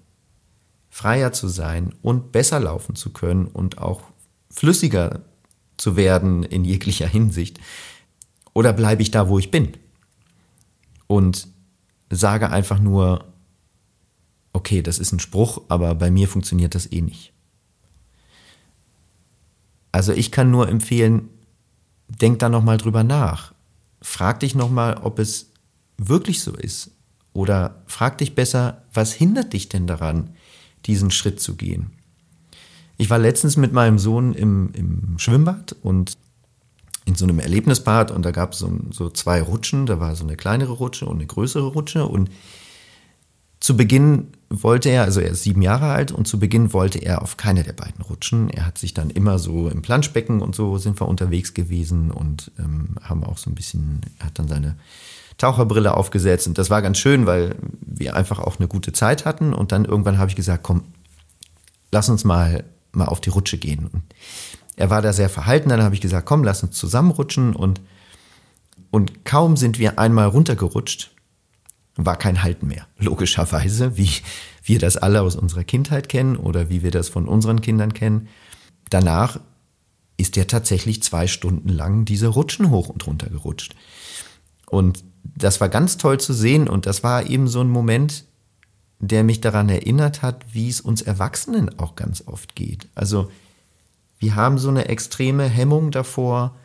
freier 0.90 1.33
zu 1.33 1.49
sein 1.49 1.95
und 2.02 2.31
besser 2.31 2.61
laufen 2.61 2.95
zu 2.95 3.11
können 3.14 3.47
und 3.47 3.78
auch 3.78 4.02
flüssiger 4.50 5.21
zu 5.78 5.97
werden 5.97 6.42
in 6.42 6.66
jeglicher 6.66 7.09
Hinsicht? 7.09 7.59
Oder 8.54 8.73
bleibe 8.73 9.02
ich 9.02 9.11
da, 9.11 9.28
wo 9.28 9.38
ich 9.38 9.50
bin? 9.50 9.73
Und 11.06 11.49
sage 12.11 12.50
einfach 12.50 12.78
nur, 12.78 13.25
okay, 14.52 14.82
das 14.82 14.99
ist 14.99 15.12
ein 15.12 15.21
Spruch, 15.21 15.62
aber 15.68 15.94
bei 15.94 16.11
mir 16.11 16.28
funktioniert 16.28 16.75
das 16.75 16.90
eh 16.92 17.00
nicht. 17.00 17.32
Also 19.92 20.12
ich 20.12 20.32
kann 20.32 20.50
nur 20.50 20.68
empfehlen, 20.68 21.28
denk 22.09 22.38
da 22.38 22.49
nochmal 22.49 22.78
drüber 22.78 23.04
nach. 23.04 23.52
Frag 24.00 24.40
dich 24.40 24.54
nochmal, 24.54 24.99
ob 25.02 25.18
es 25.18 25.50
wirklich 25.99 26.42
so 26.42 26.54
ist. 26.54 26.90
Oder 27.35 27.82
frag 27.87 28.18
dich 28.18 28.35
besser, 28.35 28.82
was 28.92 29.12
hindert 29.12 29.52
dich 29.52 29.68
denn 29.68 29.87
daran, 29.87 30.30
diesen 30.87 31.11
Schritt 31.11 31.40
zu 31.40 31.56
gehen? 31.56 31.92
Ich 32.99 33.11
war 33.11 33.18
letztens 33.18 33.56
mit 33.56 33.73
meinem 33.73 33.99
Sohn 33.99 34.35
im, 34.35 34.71
im 34.75 35.18
Schwimmbad 35.18 35.75
und 35.82 36.16
in 37.04 37.14
so 37.14 37.25
einem 37.25 37.40
Erlebnisbad 37.40 38.11
und 38.11 38.25
da 38.25 38.30
gab 38.30 38.52
es 38.52 38.61
so, 38.61 38.71
so 38.90 39.11
zwei 39.11 39.42
Rutschen. 39.42 39.87
Da 39.87 39.99
war 39.99 40.14
so 40.14 40.25
eine 40.25 40.37
kleinere 40.37 40.73
Rutsche 40.73 41.06
und 41.06 41.16
eine 41.16 41.26
größere 41.26 41.68
Rutsche. 41.68 42.06
Und 42.06 42.30
zu 43.61 43.76
Beginn 43.76 44.28
wollte 44.50 44.88
er, 44.88 45.02
also 45.02 45.21
er 45.21 45.30
ist 45.30 45.42
sieben 45.42 45.62
Jahre 45.62 45.87
alt 45.87 46.12
und 46.12 46.26
zu 46.26 46.38
Beginn 46.38 46.73
wollte 46.73 46.99
er 46.99 47.23
auf 47.23 47.37
keine 47.37 47.64
der 47.64 47.73
beiden 47.73 48.02
rutschen. 48.02 48.50
Er 48.50 48.66
hat 48.66 48.78
sich 48.78 48.94
dann 48.94 49.11
immer 49.11 49.38
so 49.38 49.68
im 49.68 49.82
Planschbecken 49.82 50.40
und 50.40 50.54
so 50.54 50.78
sind 50.78 51.00
wir 51.00 51.09
unterwegs 51.09 51.54
gewesen 51.54 52.11
und 52.11 52.52
ähm, 52.59 52.97
haben 53.02 53.25
auch 53.25 53.38
so 53.38 53.50
ein 53.50 53.54
bisschen, 53.54 54.00
er 54.18 54.26
hat 54.26 54.38
dann 54.38 54.49
seine 54.49 54.76
Taucherbrille 55.38 55.97
aufgesetzt 55.97 56.47
und 56.47 56.59
das 56.59 56.71
war 56.71 56.82
ganz 56.82 56.99
schön, 56.99 57.26
weil 57.26 57.56
wir 57.80 58.14
einfach 58.14 58.38
auch 58.38 58.59
eine 58.59 58.68
gute 58.68 58.92
Zeit 58.92 59.25
hatten 59.25 59.54
und 59.54 59.73
dann 59.73 59.85
irgendwann 59.85 60.18
habe 60.18 60.28
ich 60.28 60.37
gesagt, 60.37 60.62
komm, 60.62 60.82
lass 61.90 62.09
uns 62.09 62.25
mal 62.25 62.64
mal 62.92 63.06
auf 63.06 63.21
die 63.21 63.30
Rutsche 63.30 63.59
gehen. 63.59 63.88
Und 63.92 64.02
er 64.82 64.90
war 64.90 65.00
da 65.00 65.12
sehr 65.12 65.28
verhalten, 65.28 65.68
dann 65.68 65.80
habe 65.80 65.94
ich 65.94 66.00
gesagt, 66.00 66.26
komm, 66.26 66.42
lass 66.42 66.64
uns 66.64 66.76
zusammenrutschen 66.76 67.54
und 67.54 67.80
und 68.90 69.24
kaum 69.24 69.56
sind 69.56 69.78
wir 69.78 70.00
einmal 70.00 70.26
runtergerutscht, 70.26 71.12
war 71.94 72.16
kein 72.16 72.42
Halten 72.42 72.66
mehr. 72.66 72.88
Logischerweise, 72.98 73.96
wie 73.96 74.10
wir 74.64 74.80
das 74.80 74.96
alle 74.96 75.22
aus 75.22 75.36
unserer 75.36 75.62
Kindheit 75.62 76.08
kennen 76.08 76.36
oder 76.36 76.68
wie 76.68 76.82
wir 76.82 76.90
das 76.90 77.08
von 77.08 77.28
unseren 77.28 77.60
Kindern 77.60 77.94
kennen. 77.94 78.28
Danach 78.90 79.38
ist 80.16 80.36
er 80.36 80.48
tatsächlich 80.48 81.00
zwei 81.00 81.28
Stunden 81.28 81.68
lang 81.68 82.04
diese 82.04 82.26
Rutschen 82.26 82.70
hoch 82.70 82.88
und 82.88 83.06
runter 83.06 83.30
gerutscht. 83.30 83.76
Und 84.66 85.04
das 85.22 85.60
war 85.60 85.68
ganz 85.68 85.96
toll 85.96 86.18
zu 86.18 86.32
sehen 86.32 86.68
und 86.68 86.86
das 86.86 87.04
war 87.04 87.30
eben 87.30 87.46
so 87.46 87.60
ein 87.60 87.70
Moment, 87.70 88.24
der 88.98 89.22
mich 89.22 89.40
daran 89.40 89.68
erinnert 89.68 90.22
hat, 90.22 90.44
wie 90.52 90.68
es 90.68 90.80
uns 90.80 91.02
Erwachsenen 91.02 91.78
auch 91.78 91.94
ganz 91.94 92.24
oft 92.26 92.56
geht. 92.56 92.88
Also 92.96 93.30
wir 94.22 94.34
haben 94.34 94.56
so 94.56 94.70
eine 94.70 94.88
extreme 94.88 95.44
Hemmung 95.44 95.90
davor, 95.90 96.56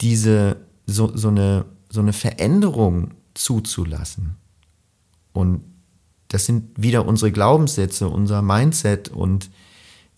diese 0.00 0.56
so, 0.86 1.14
so 1.14 1.28
eine 1.28 1.66
so 1.92 2.00
eine 2.00 2.14
Veränderung 2.14 3.12
zuzulassen. 3.34 4.36
Und 5.32 5.62
das 6.28 6.46
sind 6.46 6.82
wieder 6.82 7.06
unsere 7.06 7.30
Glaubenssätze, 7.30 8.08
unser 8.08 8.40
Mindset 8.40 9.10
und 9.10 9.50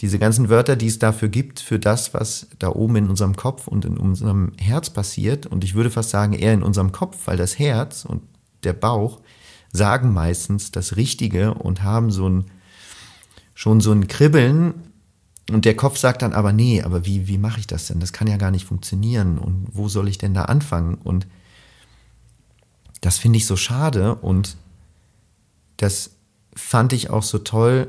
diese 0.00 0.18
ganzen 0.18 0.48
Wörter, 0.48 0.76
die 0.76 0.86
es 0.86 0.98
dafür 0.98 1.28
gibt, 1.28 1.60
für 1.60 1.78
das, 1.78 2.14
was 2.14 2.48
da 2.58 2.68
oben 2.68 2.96
in 2.96 3.08
unserem 3.08 3.36
Kopf 3.36 3.66
und 3.66 3.84
in 3.84 3.98
unserem 3.98 4.52
Herz 4.58 4.90
passiert. 4.90 5.46
Und 5.46 5.64
ich 5.64 5.74
würde 5.74 5.90
fast 5.90 6.10
sagen, 6.10 6.32
eher 6.32 6.52
in 6.52 6.62
unserem 6.62 6.92
Kopf, 6.92 7.26
weil 7.26 7.36
das 7.36 7.58
Herz 7.58 8.04
und 8.04 8.22
der 8.62 8.72
Bauch 8.72 9.20
sagen 9.72 10.12
meistens 10.12 10.70
das 10.70 10.96
Richtige 10.96 11.54
und 11.54 11.82
haben 11.82 12.10
so 12.10 12.28
ein, 12.28 12.44
schon 13.54 13.80
so 13.80 13.92
ein 13.92 14.06
Kribbeln. 14.06 14.74
Und 15.50 15.64
der 15.64 15.76
Kopf 15.76 15.98
sagt 15.98 16.22
dann 16.22 16.32
aber, 16.32 16.52
nee, 16.52 16.82
aber 16.82 17.04
wie, 17.04 17.28
wie 17.28 17.38
mache 17.38 17.60
ich 17.60 17.66
das 17.66 17.86
denn? 17.86 18.00
Das 18.00 18.12
kann 18.12 18.28
ja 18.28 18.38
gar 18.38 18.50
nicht 18.50 18.64
funktionieren. 18.64 19.38
Und 19.38 19.66
wo 19.72 19.88
soll 19.88 20.08
ich 20.08 20.18
denn 20.18 20.32
da 20.32 20.46
anfangen? 20.46 20.94
Und 20.94 21.26
das 23.02 23.18
finde 23.18 23.36
ich 23.36 23.46
so 23.46 23.56
schade 23.56 24.14
und 24.14 24.56
das 25.76 26.12
fand 26.56 26.92
ich 26.94 27.10
auch 27.10 27.22
so 27.22 27.38
toll, 27.38 27.88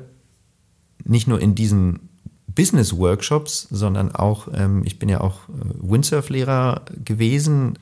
nicht 1.06 1.28
nur 1.28 1.40
in 1.40 1.56
diesen 1.56 2.10
Business-Workshops, 2.48 3.68
sondern 3.70 4.14
auch, 4.14 4.48
ähm, 4.54 4.84
ich 4.86 5.00
bin 5.00 5.08
ja 5.08 5.22
auch 5.22 5.48
äh, 5.50 5.90
Windsurf-Lehrer 5.90 6.84
gewesen 7.04 7.78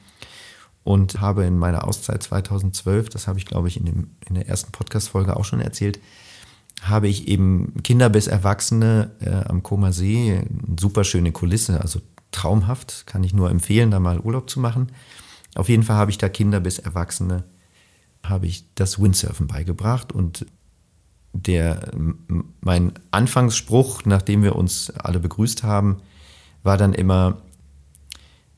und 0.84 1.22
habe 1.22 1.46
in 1.46 1.58
meiner 1.58 1.88
Auszeit 1.88 2.22
2012, 2.22 3.10
das 3.10 3.28
habe 3.28 3.40
ich 3.40 3.46
glaube 3.46 3.68
ich 3.68 3.78
in, 3.78 3.86
dem, 3.86 4.12
in 4.28 4.36
der 4.36 4.48
ersten 4.48 4.72
Podcast-Folge 4.72 5.36
auch 5.36 5.46
schon 5.46 5.62
erzählt, 5.62 6.00
habe 6.84 7.08
ich 7.08 7.28
eben 7.28 7.82
Kinder 7.84 8.10
bis 8.10 8.28
Erwachsene 8.28 9.12
äh, 9.22 9.50
am 9.50 9.64
Koma 9.64 9.92
See, 9.92 10.42
super 10.80 11.04
schöne 11.04 11.32
Kulisse, 11.32 11.82
also 11.82 12.02
traumhaft, 12.32 13.08
kann 13.08 13.24
ich 13.24 13.34
nur 13.34 13.50
empfehlen, 13.50 13.92
da 13.92 14.00
mal 14.00 14.20
Urlaub 14.20 14.50
zu 14.50 14.60
machen. 14.60 14.92
Auf 15.56 15.70
jeden 15.70 15.84
Fall 15.84 15.96
habe 15.96 16.12
ich 16.12 16.18
da 16.18 16.30
Kinder 16.30 16.60
bis 16.60 16.80
Erwachsene, 16.80 17.44
habe 18.24 18.48
ich 18.48 18.66
das 18.76 19.02
Windsurfen 19.02 19.48
beigebracht. 19.48 20.12
Und 20.12 20.46
der, 21.32 21.92
mein 22.62 22.94
Anfangsspruch, 23.12 24.06
nachdem 24.06 24.44
wir 24.44 24.56
uns 24.56 24.90
alle 24.92 25.20
begrüßt 25.20 25.64
haben, 25.64 25.98
war 26.64 26.78
dann 26.78 26.94
immer, 26.94 27.38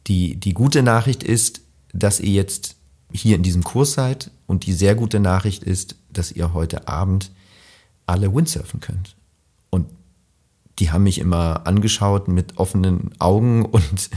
die, 0.07 0.35
die 0.39 0.53
gute 0.53 0.83
Nachricht 0.83 1.23
ist, 1.23 1.61
dass 1.93 2.19
ihr 2.19 2.33
jetzt 2.33 2.75
hier 3.11 3.35
in 3.35 3.43
diesem 3.43 3.63
Kurs 3.63 3.93
seid. 3.93 4.31
Und 4.47 4.65
die 4.65 4.73
sehr 4.73 4.95
gute 4.95 5.19
Nachricht 5.19 5.63
ist, 5.63 5.95
dass 6.11 6.31
ihr 6.31 6.53
heute 6.53 6.87
Abend 6.87 7.31
alle 8.05 8.33
Windsurfen 8.33 8.79
könnt. 8.79 9.15
Und 9.69 9.87
die 10.79 10.91
haben 10.91 11.03
mich 11.03 11.19
immer 11.19 11.65
angeschaut 11.65 12.27
mit 12.27 12.57
offenen 12.57 13.11
Augen 13.19 13.65
und 13.71 14.09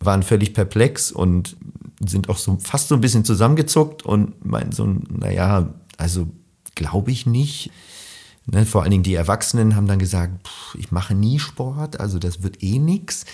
waren 0.00 0.22
völlig 0.22 0.54
perplex 0.54 1.12
und 1.12 1.56
sind 2.00 2.28
auch 2.30 2.38
so 2.38 2.56
fast 2.60 2.88
so 2.88 2.94
ein 2.94 3.02
bisschen 3.02 3.24
zusammengezuckt 3.24 4.02
und 4.02 4.44
meinen 4.44 4.72
so, 4.72 4.86
naja, 4.86 5.74
also 5.98 6.28
glaube 6.74 7.10
ich 7.10 7.26
nicht. 7.26 7.70
Ne, 8.46 8.64
vor 8.64 8.82
allen 8.82 8.90
Dingen 8.90 9.02
die 9.02 9.14
Erwachsenen 9.14 9.76
haben 9.76 9.86
dann 9.86 9.98
gesagt, 9.98 10.48
pff, 10.48 10.74
ich 10.76 10.90
mache 10.90 11.14
nie 11.14 11.38
Sport, 11.38 12.00
also 12.00 12.18
das 12.18 12.42
wird 12.42 12.62
eh 12.62 12.78
nix. 12.78 13.26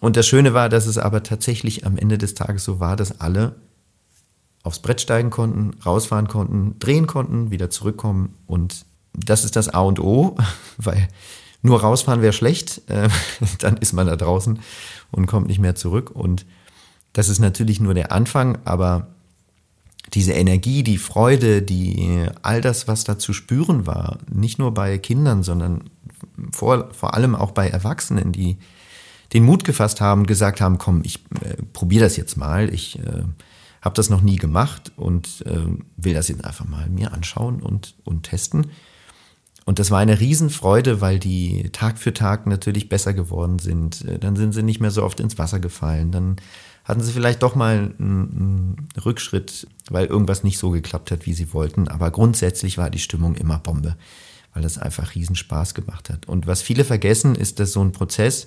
Und 0.00 0.16
das 0.16 0.26
Schöne 0.26 0.52
war, 0.52 0.68
dass 0.68 0.86
es 0.86 0.98
aber 0.98 1.22
tatsächlich 1.22 1.86
am 1.86 1.96
Ende 1.96 2.18
des 2.18 2.34
Tages 2.34 2.64
so 2.64 2.80
war, 2.80 2.96
dass 2.96 3.20
alle 3.20 3.54
aufs 4.62 4.80
Brett 4.80 5.00
steigen 5.00 5.30
konnten, 5.30 5.78
rausfahren 5.84 6.28
konnten, 6.28 6.78
drehen 6.80 7.06
konnten, 7.06 7.50
wieder 7.50 7.70
zurückkommen. 7.70 8.34
Und 8.46 8.84
das 9.16 9.44
ist 9.44 9.56
das 9.56 9.68
A 9.68 9.80
und 9.80 10.00
O, 10.00 10.36
weil 10.76 11.08
nur 11.62 11.80
rausfahren 11.80 12.22
wäre 12.22 12.32
schlecht, 12.32 12.82
äh, 12.88 13.08
dann 13.58 13.76
ist 13.78 13.92
man 13.92 14.06
da 14.06 14.16
draußen 14.16 14.60
und 15.10 15.26
kommt 15.26 15.48
nicht 15.48 15.58
mehr 15.58 15.74
zurück. 15.74 16.10
Und 16.10 16.46
das 17.12 17.28
ist 17.28 17.38
natürlich 17.38 17.80
nur 17.80 17.94
der 17.94 18.12
Anfang, 18.12 18.58
aber 18.64 19.08
diese 20.14 20.32
Energie, 20.32 20.82
die 20.82 20.98
Freude, 20.98 21.62
die 21.62 22.26
all 22.42 22.60
das, 22.60 22.86
was 22.86 23.04
da 23.04 23.18
zu 23.18 23.32
spüren 23.32 23.86
war, 23.86 24.18
nicht 24.32 24.58
nur 24.58 24.72
bei 24.72 24.98
Kindern, 24.98 25.42
sondern 25.42 25.90
vor, 26.52 26.90
vor 26.92 27.14
allem 27.14 27.34
auch 27.34 27.50
bei 27.50 27.68
Erwachsenen, 27.68 28.32
die 28.32 28.56
den 29.32 29.44
Mut 29.44 29.64
gefasst 29.64 30.00
haben, 30.00 30.26
gesagt 30.26 30.60
haben, 30.60 30.78
komm, 30.78 31.02
ich 31.04 31.24
äh, 31.42 31.56
probiere 31.72 32.04
das 32.04 32.16
jetzt 32.16 32.36
mal, 32.36 32.72
ich 32.72 32.98
äh, 33.00 33.24
habe 33.82 33.94
das 33.94 34.10
noch 34.10 34.20
nie 34.20 34.36
gemacht 34.36 34.92
und 34.96 35.44
äh, 35.46 35.66
will 35.96 36.14
das 36.14 36.28
jetzt 36.28 36.44
einfach 36.44 36.66
mal 36.66 36.88
mir 36.88 37.12
anschauen 37.12 37.60
und, 37.60 37.94
und 38.04 38.22
testen. 38.22 38.70
Und 39.66 39.80
das 39.80 39.90
war 39.90 39.98
eine 39.98 40.20
Riesenfreude, 40.20 41.00
weil 41.00 41.18
die 41.18 41.70
Tag 41.70 41.98
für 41.98 42.14
Tag 42.14 42.46
natürlich 42.46 42.88
besser 42.88 43.12
geworden 43.12 43.58
sind. 43.58 44.04
Äh, 44.04 44.18
dann 44.18 44.36
sind 44.36 44.52
sie 44.52 44.62
nicht 44.62 44.80
mehr 44.80 44.92
so 44.92 45.02
oft 45.02 45.20
ins 45.20 45.38
Wasser 45.38 45.58
gefallen. 45.58 46.12
Dann 46.12 46.36
hatten 46.84 47.02
sie 47.02 47.12
vielleicht 47.12 47.42
doch 47.42 47.56
mal 47.56 47.92
einen, 47.98 48.88
Rückschritt, 49.04 49.66
weil 49.90 50.06
irgendwas 50.06 50.44
nicht 50.44 50.58
so 50.58 50.70
geklappt 50.70 51.10
hat, 51.10 51.26
wie 51.26 51.34
sie 51.34 51.52
wollten. 51.52 51.88
Aber 51.88 52.12
grundsätzlich 52.12 52.78
war 52.78 52.90
die 52.90 53.00
Stimmung 53.00 53.34
immer 53.34 53.58
Bombe, 53.58 53.96
weil 54.54 54.64
es 54.64 54.78
einfach 54.78 55.16
Riesenspaß 55.16 55.74
gemacht 55.74 56.10
hat. 56.10 56.26
Und 56.26 56.46
was 56.46 56.62
viele 56.62 56.84
vergessen, 56.84 57.34
ist, 57.34 57.58
dass 57.58 57.72
so 57.72 57.82
ein 57.82 57.90
Prozess 57.90 58.46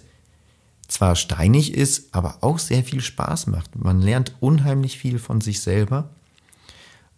zwar 0.88 1.18
steinig 1.18 1.74
ist, 1.74 2.16
aber 2.16 2.38
auch 2.40 2.60
sehr 2.60 2.84
viel 2.86 3.02
Spaß 3.02 3.48
macht. 3.48 3.76
Man 3.76 4.02
lernt 4.02 4.36
unheimlich 4.40 4.98
viel 4.98 5.20
von 5.20 5.42
sich 5.42 5.60
selber. 5.60 6.10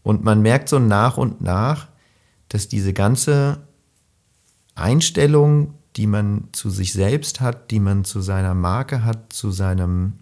Und 0.01 0.24
man 0.24 0.41
merkt 0.41 0.70
so 0.70 0.79
nach 0.79 1.17
und 1.17 1.41
nach, 1.41 1.88
dass 2.50 2.67
diese 2.67 2.93
ganze 2.93 3.60
Einstellung, 4.82 5.76
die 5.96 6.08
man 6.08 6.50
zu 6.52 6.70
sich 6.70 6.94
selbst 6.94 7.42
hat, 7.42 7.72
die 7.72 7.80
man 7.80 8.06
zu 8.06 8.22
seiner 8.22 8.54
Marke 8.54 9.04
hat, 9.04 9.34
zu 9.34 9.52
seinem 9.52 10.14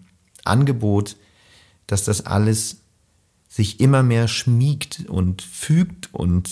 Angebot, 0.44 1.16
dass 1.86 2.04
das 2.04 2.26
alles 2.26 2.78
sich 3.48 3.80
immer 3.80 4.02
mehr 4.02 4.28
schmiegt 4.28 5.08
und 5.08 5.42
fügt 5.42 6.12
und 6.12 6.48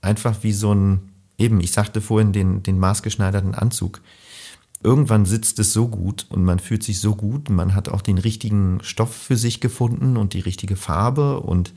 einfach 0.00 0.42
wie 0.42 0.52
so 0.52 0.72
ein, 0.72 1.12
eben, 1.36 1.60
ich 1.60 1.72
sagte 1.72 2.00
vorhin 2.00 2.32
den, 2.32 2.62
den 2.62 2.78
maßgeschneiderten 2.78 3.54
Anzug. 3.54 4.00
Irgendwann 4.82 5.26
sitzt 5.26 5.58
es 5.58 5.72
so 5.72 5.88
gut 5.88 6.26
und 6.30 6.42
man 6.44 6.58
fühlt 6.58 6.82
sich 6.82 7.00
so 7.00 7.14
gut, 7.14 7.50
man 7.50 7.74
hat 7.74 7.88
auch 7.88 8.00
den 8.00 8.18
richtigen 8.18 8.78
Stoff 8.82 9.14
für 9.14 9.36
sich 9.36 9.60
gefunden 9.60 10.16
und 10.16 10.32
die 10.32 10.40
richtige 10.40 10.76
Farbe 10.76 11.40
und 11.40 11.74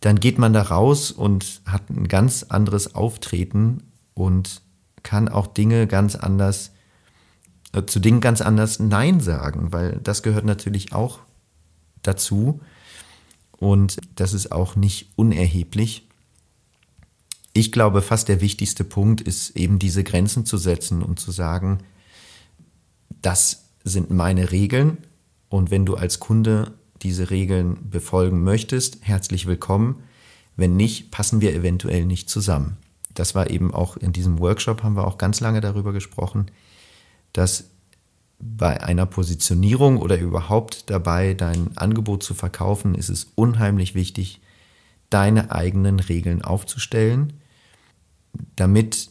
dann 0.00 0.20
geht 0.20 0.38
man 0.38 0.52
da 0.52 0.62
raus 0.62 1.10
und 1.10 1.62
hat 1.64 1.88
ein 1.90 2.06
ganz 2.06 2.44
anderes 2.44 2.94
Auftreten 2.94 3.82
und 4.14 4.62
kann 5.02 5.28
auch 5.28 5.46
Dinge 5.46 5.86
ganz 5.86 6.14
anders 6.14 6.72
äh, 7.74 7.84
zu 7.84 8.00
Dingen 8.00 8.20
ganz 8.20 8.40
anders 8.40 8.78
Nein 8.78 9.20
sagen, 9.20 9.72
weil 9.72 10.00
das 10.02 10.22
gehört 10.22 10.44
natürlich 10.44 10.92
auch 10.92 11.20
dazu. 12.02 12.60
Und 13.58 13.98
das 14.16 14.32
ist 14.32 14.52
auch 14.52 14.76
nicht 14.76 15.10
unerheblich. 15.16 16.08
ich 17.56 17.70
glaube, 17.70 18.02
fast 18.02 18.28
der 18.28 18.40
wichtigste 18.40 18.82
Punkt 18.82 19.20
ist 19.20 19.56
eben 19.56 19.78
diese 19.78 20.02
Grenzen 20.02 20.44
zu 20.44 20.58
setzen 20.58 21.02
und 21.02 21.20
zu 21.20 21.30
sagen, 21.30 21.78
das 23.22 23.66
sind 23.84 24.10
meine 24.10 24.50
Regeln 24.50 24.98
und 25.48 25.70
wenn 25.70 25.86
du 25.86 25.94
als 25.94 26.18
Kunde 26.18 26.72
diese 27.02 27.30
Regeln 27.30 27.90
befolgen 27.90 28.42
möchtest, 28.42 28.98
herzlich 29.02 29.46
willkommen. 29.46 30.02
Wenn 30.56 30.74
nicht, 30.76 31.12
passen 31.12 31.40
wir 31.40 31.54
eventuell 31.54 32.06
nicht 32.06 32.28
zusammen. 32.28 32.76
Das 33.14 33.34
war 33.34 33.50
eben 33.50 33.72
auch 33.72 33.96
in 33.96 34.12
diesem 34.12 34.38
Workshop, 34.38 34.82
haben 34.82 34.96
wir 34.96 35.06
auch 35.06 35.18
ganz 35.18 35.40
lange 35.40 35.60
darüber 35.60 35.92
gesprochen, 35.92 36.50
dass 37.32 37.70
bei 38.40 38.82
einer 38.82 39.06
Positionierung 39.06 39.98
oder 39.98 40.18
überhaupt 40.18 40.90
dabei, 40.90 41.34
dein 41.34 41.76
Angebot 41.76 42.22
zu 42.22 42.34
verkaufen, 42.34 42.94
ist 42.94 43.08
es 43.08 43.28
unheimlich 43.36 43.94
wichtig, 43.94 44.40
deine 45.08 45.52
eigenen 45.52 46.00
Regeln 46.00 46.42
aufzustellen, 46.42 47.34
damit 48.56 49.10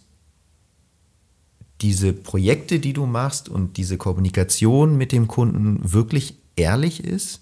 diese 1.82 2.14
Projekte, 2.14 2.80
die 2.80 2.94
du 2.94 3.06
machst 3.06 3.50
und 3.50 3.78
diese 3.78 3.98
Kommunikation 3.98 4.98
mit 4.98 5.12
dem 5.12 5.28
Kunden 5.28 5.80
wirklich 5.94 6.38
ehrlich 6.56 7.04
ist, 7.04 7.42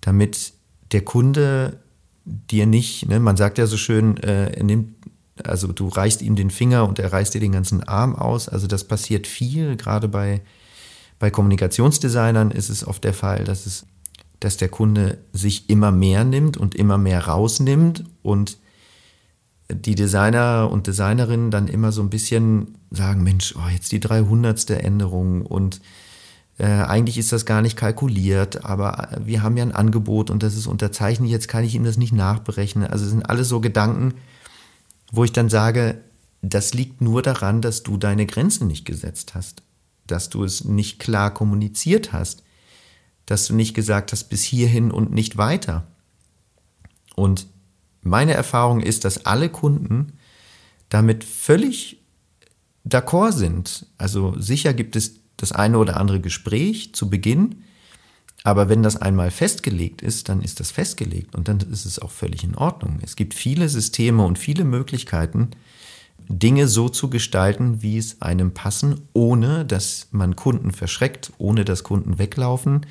damit 0.00 0.52
der 0.92 1.02
Kunde 1.02 1.80
dir 2.24 2.66
nicht, 2.66 3.08
ne, 3.08 3.20
man 3.20 3.36
sagt 3.36 3.58
ja 3.58 3.66
so 3.66 3.76
schön, 3.76 4.16
äh, 4.18 4.52
er 4.52 4.64
nimmt, 4.64 4.94
also 5.44 5.68
du 5.68 5.88
reichst 5.88 6.22
ihm 6.22 6.36
den 6.36 6.50
Finger 6.50 6.86
und 6.86 6.98
er 6.98 7.12
reißt 7.12 7.34
dir 7.34 7.40
den 7.40 7.52
ganzen 7.52 7.82
Arm 7.82 8.14
aus. 8.14 8.48
Also 8.48 8.66
das 8.66 8.84
passiert 8.84 9.26
viel, 9.26 9.76
gerade 9.76 10.08
bei, 10.08 10.42
bei 11.18 11.30
Kommunikationsdesignern 11.30 12.50
ist 12.50 12.68
es 12.68 12.86
oft 12.86 13.02
der 13.04 13.14
Fall, 13.14 13.44
dass 13.44 13.66
es, 13.66 13.86
dass 14.40 14.56
der 14.56 14.68
Kunde 14.68 15.18
sich 15.32 15.70
immer 15.70 15.90
mehr 15.90 16.24
nimmt 16.24 16.56
und 16.56 16.74
immer 16.74 16.98
mehr 16.98 17.26
rausnimmt 17.26 18.04
und 18.22 18.58
die 19.70 19.94
Designer 19.94 20.68
und 20.70 20.86
Designerinnen 20.86 21.50
dann 21.50 21.68
immer 21.68 21.92
so 21.92 22.02
ein 22.02 22.10
bisschen 22.10 22.74
sagen, 22.90 23.22
Mensch, 23.22 23.54
oh, 23.56 23.68
jetzt 23.72 23.92
die 23.92 24.00
300. 24.00 24.70
Änderung 24.70 25.46
und 25.46 25.80
äh, 26.58 26.66
eigentlich 26.66 27.16
ist 27.16 27.32
das 27.32 27.46
gar 27.46 27.62
nicht 27.62 27.76
kalkuliert, 27.76 28.64
aber 28.64 29.08
wir 29.24 29.42
haben 29.42 29.56
ja 29.56 29.64
ein 29.64 29.72
Angebot 29.72 30.30
und 30.30 30.42
das 30.42 30.56
ist 30.56 30.66
unterzeichnet, 30.66 31.30
jetzt 31.30 31.48
kann 31.48 31.64
ich 31.64 31.74
ihm 31.74 31.84
das 31.84 31.96
nicht 31.96 32.12
nachberechnen. 32.12 32.86
Also 32.86 33.04
es 33.04 33.10
sind 33.10 33.28
alles 33.28 33.48
so 33.48 33.60
Gedanken, 33.60 34.14
wo 35.12 35.22
ich 35.22 35.32
dann 35.32 35.48
sage, 35.48 36.02
das 36.40 36.74
liegt 36.74 37.00
nur 37.00 37.22
daran, 37.22 37.60
dass 37.60 37.84
du 37.84 37.96
deine 37.96 38.26
Grenzen 38.26 38.66
nicht 38.66 38.84
gesetzt 38.84 39.34
hast, 39.34 39.62
dass 40.06 40.30
du 40.30 40.42
es 40.42 40.64
nicht 40.64 40.98
klar 40.98 41.32
kommuniziert 41.32 42.12
hast, 42.12 42.42
dass 43.26 43.46
du 43.46 43.54
nicht 43.54 43.74
gesagt 43.74 44.10
hast, 44.10 44.24
bis 44.24 44.42
hierhin 44.42 44.90
und 44.90 45.12
nicht 45.12 45.36
weiter. 45.36 45.86
Und 47.14 47.46
meine 48.00 48.32
Erfahrung 48.32 48.80
ist, 48.80 49.04
dass 49.04 49.26
alle 49.26 49.48
Kunden 49.48 50.14
damit 50.88 51.22
völlig 51.22 52.02
d'accord 52.88 53.32
sind. 53.32 53.86
Also 53.98 54.34
sicher 54.40 54.74
gibt 54.74 54.96
es 54.96 55.20
das 55.36 55.52
eine 55.52 55.78
oder 55.78 55.98
andere 55.98 56.20
Gespräch 56.20 56.94
zu 56.94 57.08
Beginn, 57.08 57.62
aber 58.44 58.68
wenn 58.68 58.82
das 58.82 58.96
einmal 58.96 59.30
festgelegt 59.30 60.02
ist, 60.02 60.28
dann 60.28 60.42
ist 60.42 60.60
das 60.60 60.70
festgelegt 60.70 61.34
und 61.34 61.48
dann 61.48 61.60
ist 61.60 61.84
es 61.84 61.98
auch 62.00 62.10
völlig 62.10 62.42
in 62.42 62.56
Ordnung. 62.56 62.98
Es 63.02 63.16
gibt 63.16 63.34
viele 63.34 63.68
Systeme 63.68 64.24
und 64.24 64.38
viele 64.38 64.64
Möglichkeiten, 64.64 65.50
Dinge 66.28 66.68
so 66.68 66.88
zu 66.88 67.10
gestalten, 67.10 67.82
wie 67.82 67.98
es 67.98 68.22
einem 68.22 68.52
passen, 68.54 69.02
ohne 69.12 69.64
dass 69.64 70.08
man 70.10 70.36
Kunden 70.36 70.72
verschreckt, 70.72 71.32
ohne 71.38 71.64
dass 71.64 71.84
Kunden 71.84 72.18
weglaufen 72.18 72.86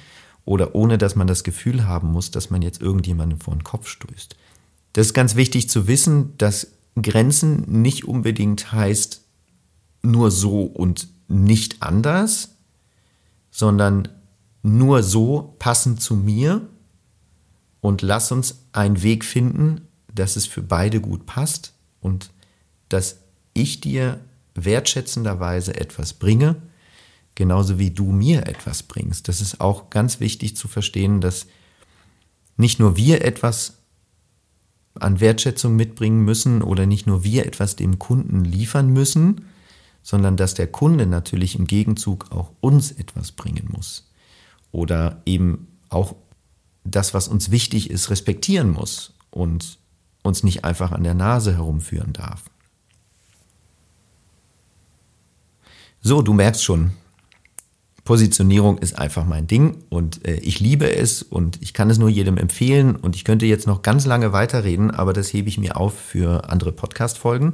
oder 0.45 0.75
ohne 0.75 0.97
dass 0.97 1.15
man 1.15 1.27
das 1.27 1.43
Gefühl 1.43 1.85
haben 1.85 2.11
muss, 2.11 2.31
dass 2.31 2.49
man 2.49 2.61
jetzt 2.61 2.81
irgendjemanden 2.81 3.39
vor 3.39 3.53
den 3.53 3.63
Kopf 3.63 3.87
stößt. 3.87 4.35
Das 4.93 5.07
ist 5.07 5.13
ganz 5.13 5.35
wichtig 5.35 5.69
zu 5.69 5.87
wissen, 5.87 6.37
dass 6.37 6.73
Grenzen 7.01 7.81
nicht 7.81 8.05
unbedingt 8.05 8.71
heißt 8.71 9.21
nur 10.03 10.31
so 10.31 10.63
und 10.63 11.07
nicht 11.27 11.81
anders, 11.81 12.55
sondern 13.49 14.09
nur 14.63 15.03
so 15.03 15.55
passend 15.59 16.01
zu 16.01 16.15
mir 16.15 16.67
und 17.81 18.01
lass 18.01 18.31
uns 18.31 18.65
einen 18.73 19.01
Weg 19.01 19.25
finden, 19.25 19.87
dass 20.13 20.35
es 20.35 20.45
für 20.45 20.61
beide 20.61 21.01
gut 21.01 21.25
passt 21.25 21.73
und 21.99 22.31
dass 22.89 23.17
ich 23.53 23.81
dir 23.81 24.19
wertschätzenderweise 24.53 25.75
etwas 25.75 26.13
bringe, 26.13 26.61
genauso 27.35 27.79
wie 27.79 27.91
du 27.91 28.11
mir 28.11 28.47
etwas 28.47 28.83
bringst. 28.83 29.27
Das 29.27 29.41
ist 29.41 29.61
auch 29.61 29.89
ganz 29.89 30.19
wichtig 30.19 30.55
zu 30.55 30.67
verstehen, 30.67 31.21
dass 31.21 31.47
nicht 32.57 32.79
nur 32.79 32.97
wir 32.97 33.23
etwas 33.25 33.77
an 34.93 35.21
Wertschätzung 35.21 35.75
mitbringen 35.75 36.23
müssen 36.23 36.61
oder 36.61 36.85
nicht 36.85 37.07
nur 37.07 37.23
wir 37.23 37.45
etwas 37.45 37.77
dem 37.77 37.97
Kunden 37.97 38.43
liefern 38.43 38.89
müssen, 38.89 39.45
sondern 40.03 40.35
dass 40.35 40.53
der 40.53 40.67
Kunde 40.67 41.07
natürlich 41.07 41.57
im 41.57 41.65
Gegenzug 41.65 42.31
auch 42.31 42.51
uns 42.59 42.91
etwas 42.91 43.31
bringen 43.31 43.69
muss 43.71 44.10
oder 44.71 45.21
eben 45.25 45.67
auch 45.89 46.15
das, 46.83 47.13
was 47.13 47.27
uns 47.27 47.51
wichtig 47.51 47.89
ist, 47.89 48.09
respektieren 48.09 48.71
muss 48.71 49.13
und 49.29 49.77
uns 50.23 50.43
nicht 50.43 50.63
einfach 50.63 50.91
an 50.91 51.03
der 51.03 51.13
Nase 51.13 51.53
herumführen 51.53 52.13
darf. 52.13 52.45
So, 56.01 56.21
du 56.21 56.33
merkst 56.33 56.63
schon, 56.63 56.91
Positionierung 58.03 58.79
ist 58.79 58.97
einfach 58.97 59.25
mein 59.25 59.45
Ding 59.45 59.83
und 59.89 60.25
äh, 60.25 60.35
ich 60.37 60.59
liebe 60.59 60.91
es 60.95 61.21
und 61.21 61.61
ich 61.61 61.73
kann 61.73 61.89
es 61.91 61.99
nur 61.99 62.09
jedem 62.09 62.37
empfehlen 62.37 62.95
und 62.95 63.15
ich 63.15 63.23
könnte 63.23 63.45
jetzt 63.45 63.67
noch 63.67 63.83
ganz 63.83 64.05
lange 64.05 64.33
weiterreden, 64.33 64.89
aber 64.89 65.13
das 65.13 65.31
hebe 65.31 65.49
ich 65.49 65.59
mir 65.59 65.77
auf 65.77 65.93
für 65.93 66.49
andere 66.49 66.71
Podcast-Folgen 66.71 67.53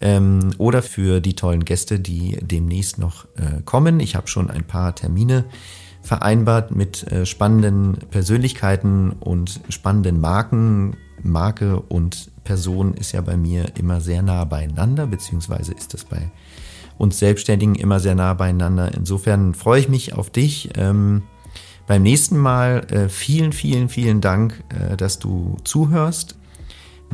ähm, 0.00 0.50
oder 0.56 0.82
für 0.82 1.20
die 1.20 1.36
tollen 1.36 1.66
Gäste, 1.66 2.00
die 2.00 2.38
demnächst 2.40 2.98
noch 2.98 3.26
äh, 3.36 3.60
kommen. 3.66 4.00
Ich 4.00 4.16
habe 4.16 4.28
schon 4.28 4.50
ein 4.50 4.64
paar 4.64 4.94
Termine 4.94 5.44
vereinbart 6.04 6.76
mit 6.76 7.10
äh, 7.10 7.26
spannenden 7.26 7.98
Persönlichkeiten 8.10 9.12
und 9.12 9.60
spannenden 9.70 10.20
Marken. 10.20 10.96
Marke 11.22 11.80
und 11.80 12.30
Person 12.44 12.94
ist 12.94 13.12
ja 13.12 13.22
bei 13.22 13.36
mir 13.36 13.76
immer 13.78 14.00
sehr 14.02 14.22
nah 14.22 14.44
beieinander, 14.44 15.06
beziehungsweise 15.06 15.72
ist 15.72 15.94
das 15.94 16.04
bei 16.04 16.30
uns 16.98 17.18
Selbstständigen 17.18 17.74
immer 17.74 17.98
sehr 17.98 18.14
nah 18.14 18.34
beieinander. 18.34 18.92
Insofern 18.94 19.54
freue 19.54 19.80
ich 19.80 19.88
mich 19.88 20.12
auf 20.12 20.30
dich. 20.30 20.70
Ähm, 20.76 21.22
beim 21.86 22.02
nächsten 22.02 22.38
Mal 22.38 22.86
äh, 22.90 23.08
vielen, 23.08 23.52
vielen, 23.52 23.88
vielen 23.88 24.20
Dank, 24.20 24.62
äh, 24.68 24.96
dass 24.96 25.18
du 25.18 25.56
zuhörst. 25.64 26.36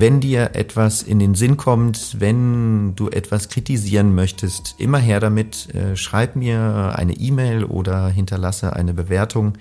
Wenn 0.00 0.18
dir 0.18 0.52
etwas 0.54 1.02
in 1.02 1.18
den 1.18 1.34
Sinn 1.34 1.58
kommt, 1.58 2.18
wenn 2.20 2.94
du 2.96 3.10
etwas 3.10 3.50
kritisieren 3.50 4.14
möchtest, 4.14 4.76
immer 4.78 4.96
her 4.96 5.20
damit. 5.20 5.74
Äh, 5.74 5.94
schreib 5.94 6.36
mir 6.36 6.94
eine 6.96 7.12
E-Mail 7.12 7.64
oder 7.64 8.08
hinterlasse 8.08 8.74
eine 8.74 8.94
Bewertung. 8.94 9.58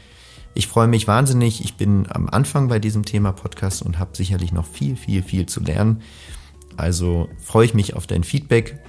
Ich 0.54 0.68
freue 0.68 0.88
mich 0.88 1.10
wahnsinnig. 1.10 1.62
Ich 1.66 1.76
bin 1.76 2.08
am 2.10 2.30
Anfang 2.30 2.70
bei 2.70 2.80
diesem 2.80 3.04
Thema 3.04 3.34
Podcast 3.34 3.82
und 3.82 4.00
habe 4.00 4.16
sicherlich 4.16 4.54
noch 4.54 4.66
viel, 4.66 4.96
viel, 4.96 5.24
viel 5.24 5.46
zu 5.46 5.60
lernen. 5.60 6.04
Also 6.78 7.28
freue 7.44 7.66
ich 7.66 7.74
mich 7.74 7.98
auf 7.98 8.08
dein 8.08 8.24
Feedback 8.24 8.80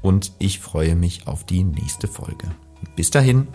und 0.00 0.32
ich 0.38 0.60
freue 0.60 0.96
mich 0.96 1.26
auf 1.26 1.44
die 1.44 1.62
nächste 1.62 2.08
Folge. 2.08 2.50
Bis 2.96 3.10
dahin. 3.10 3.48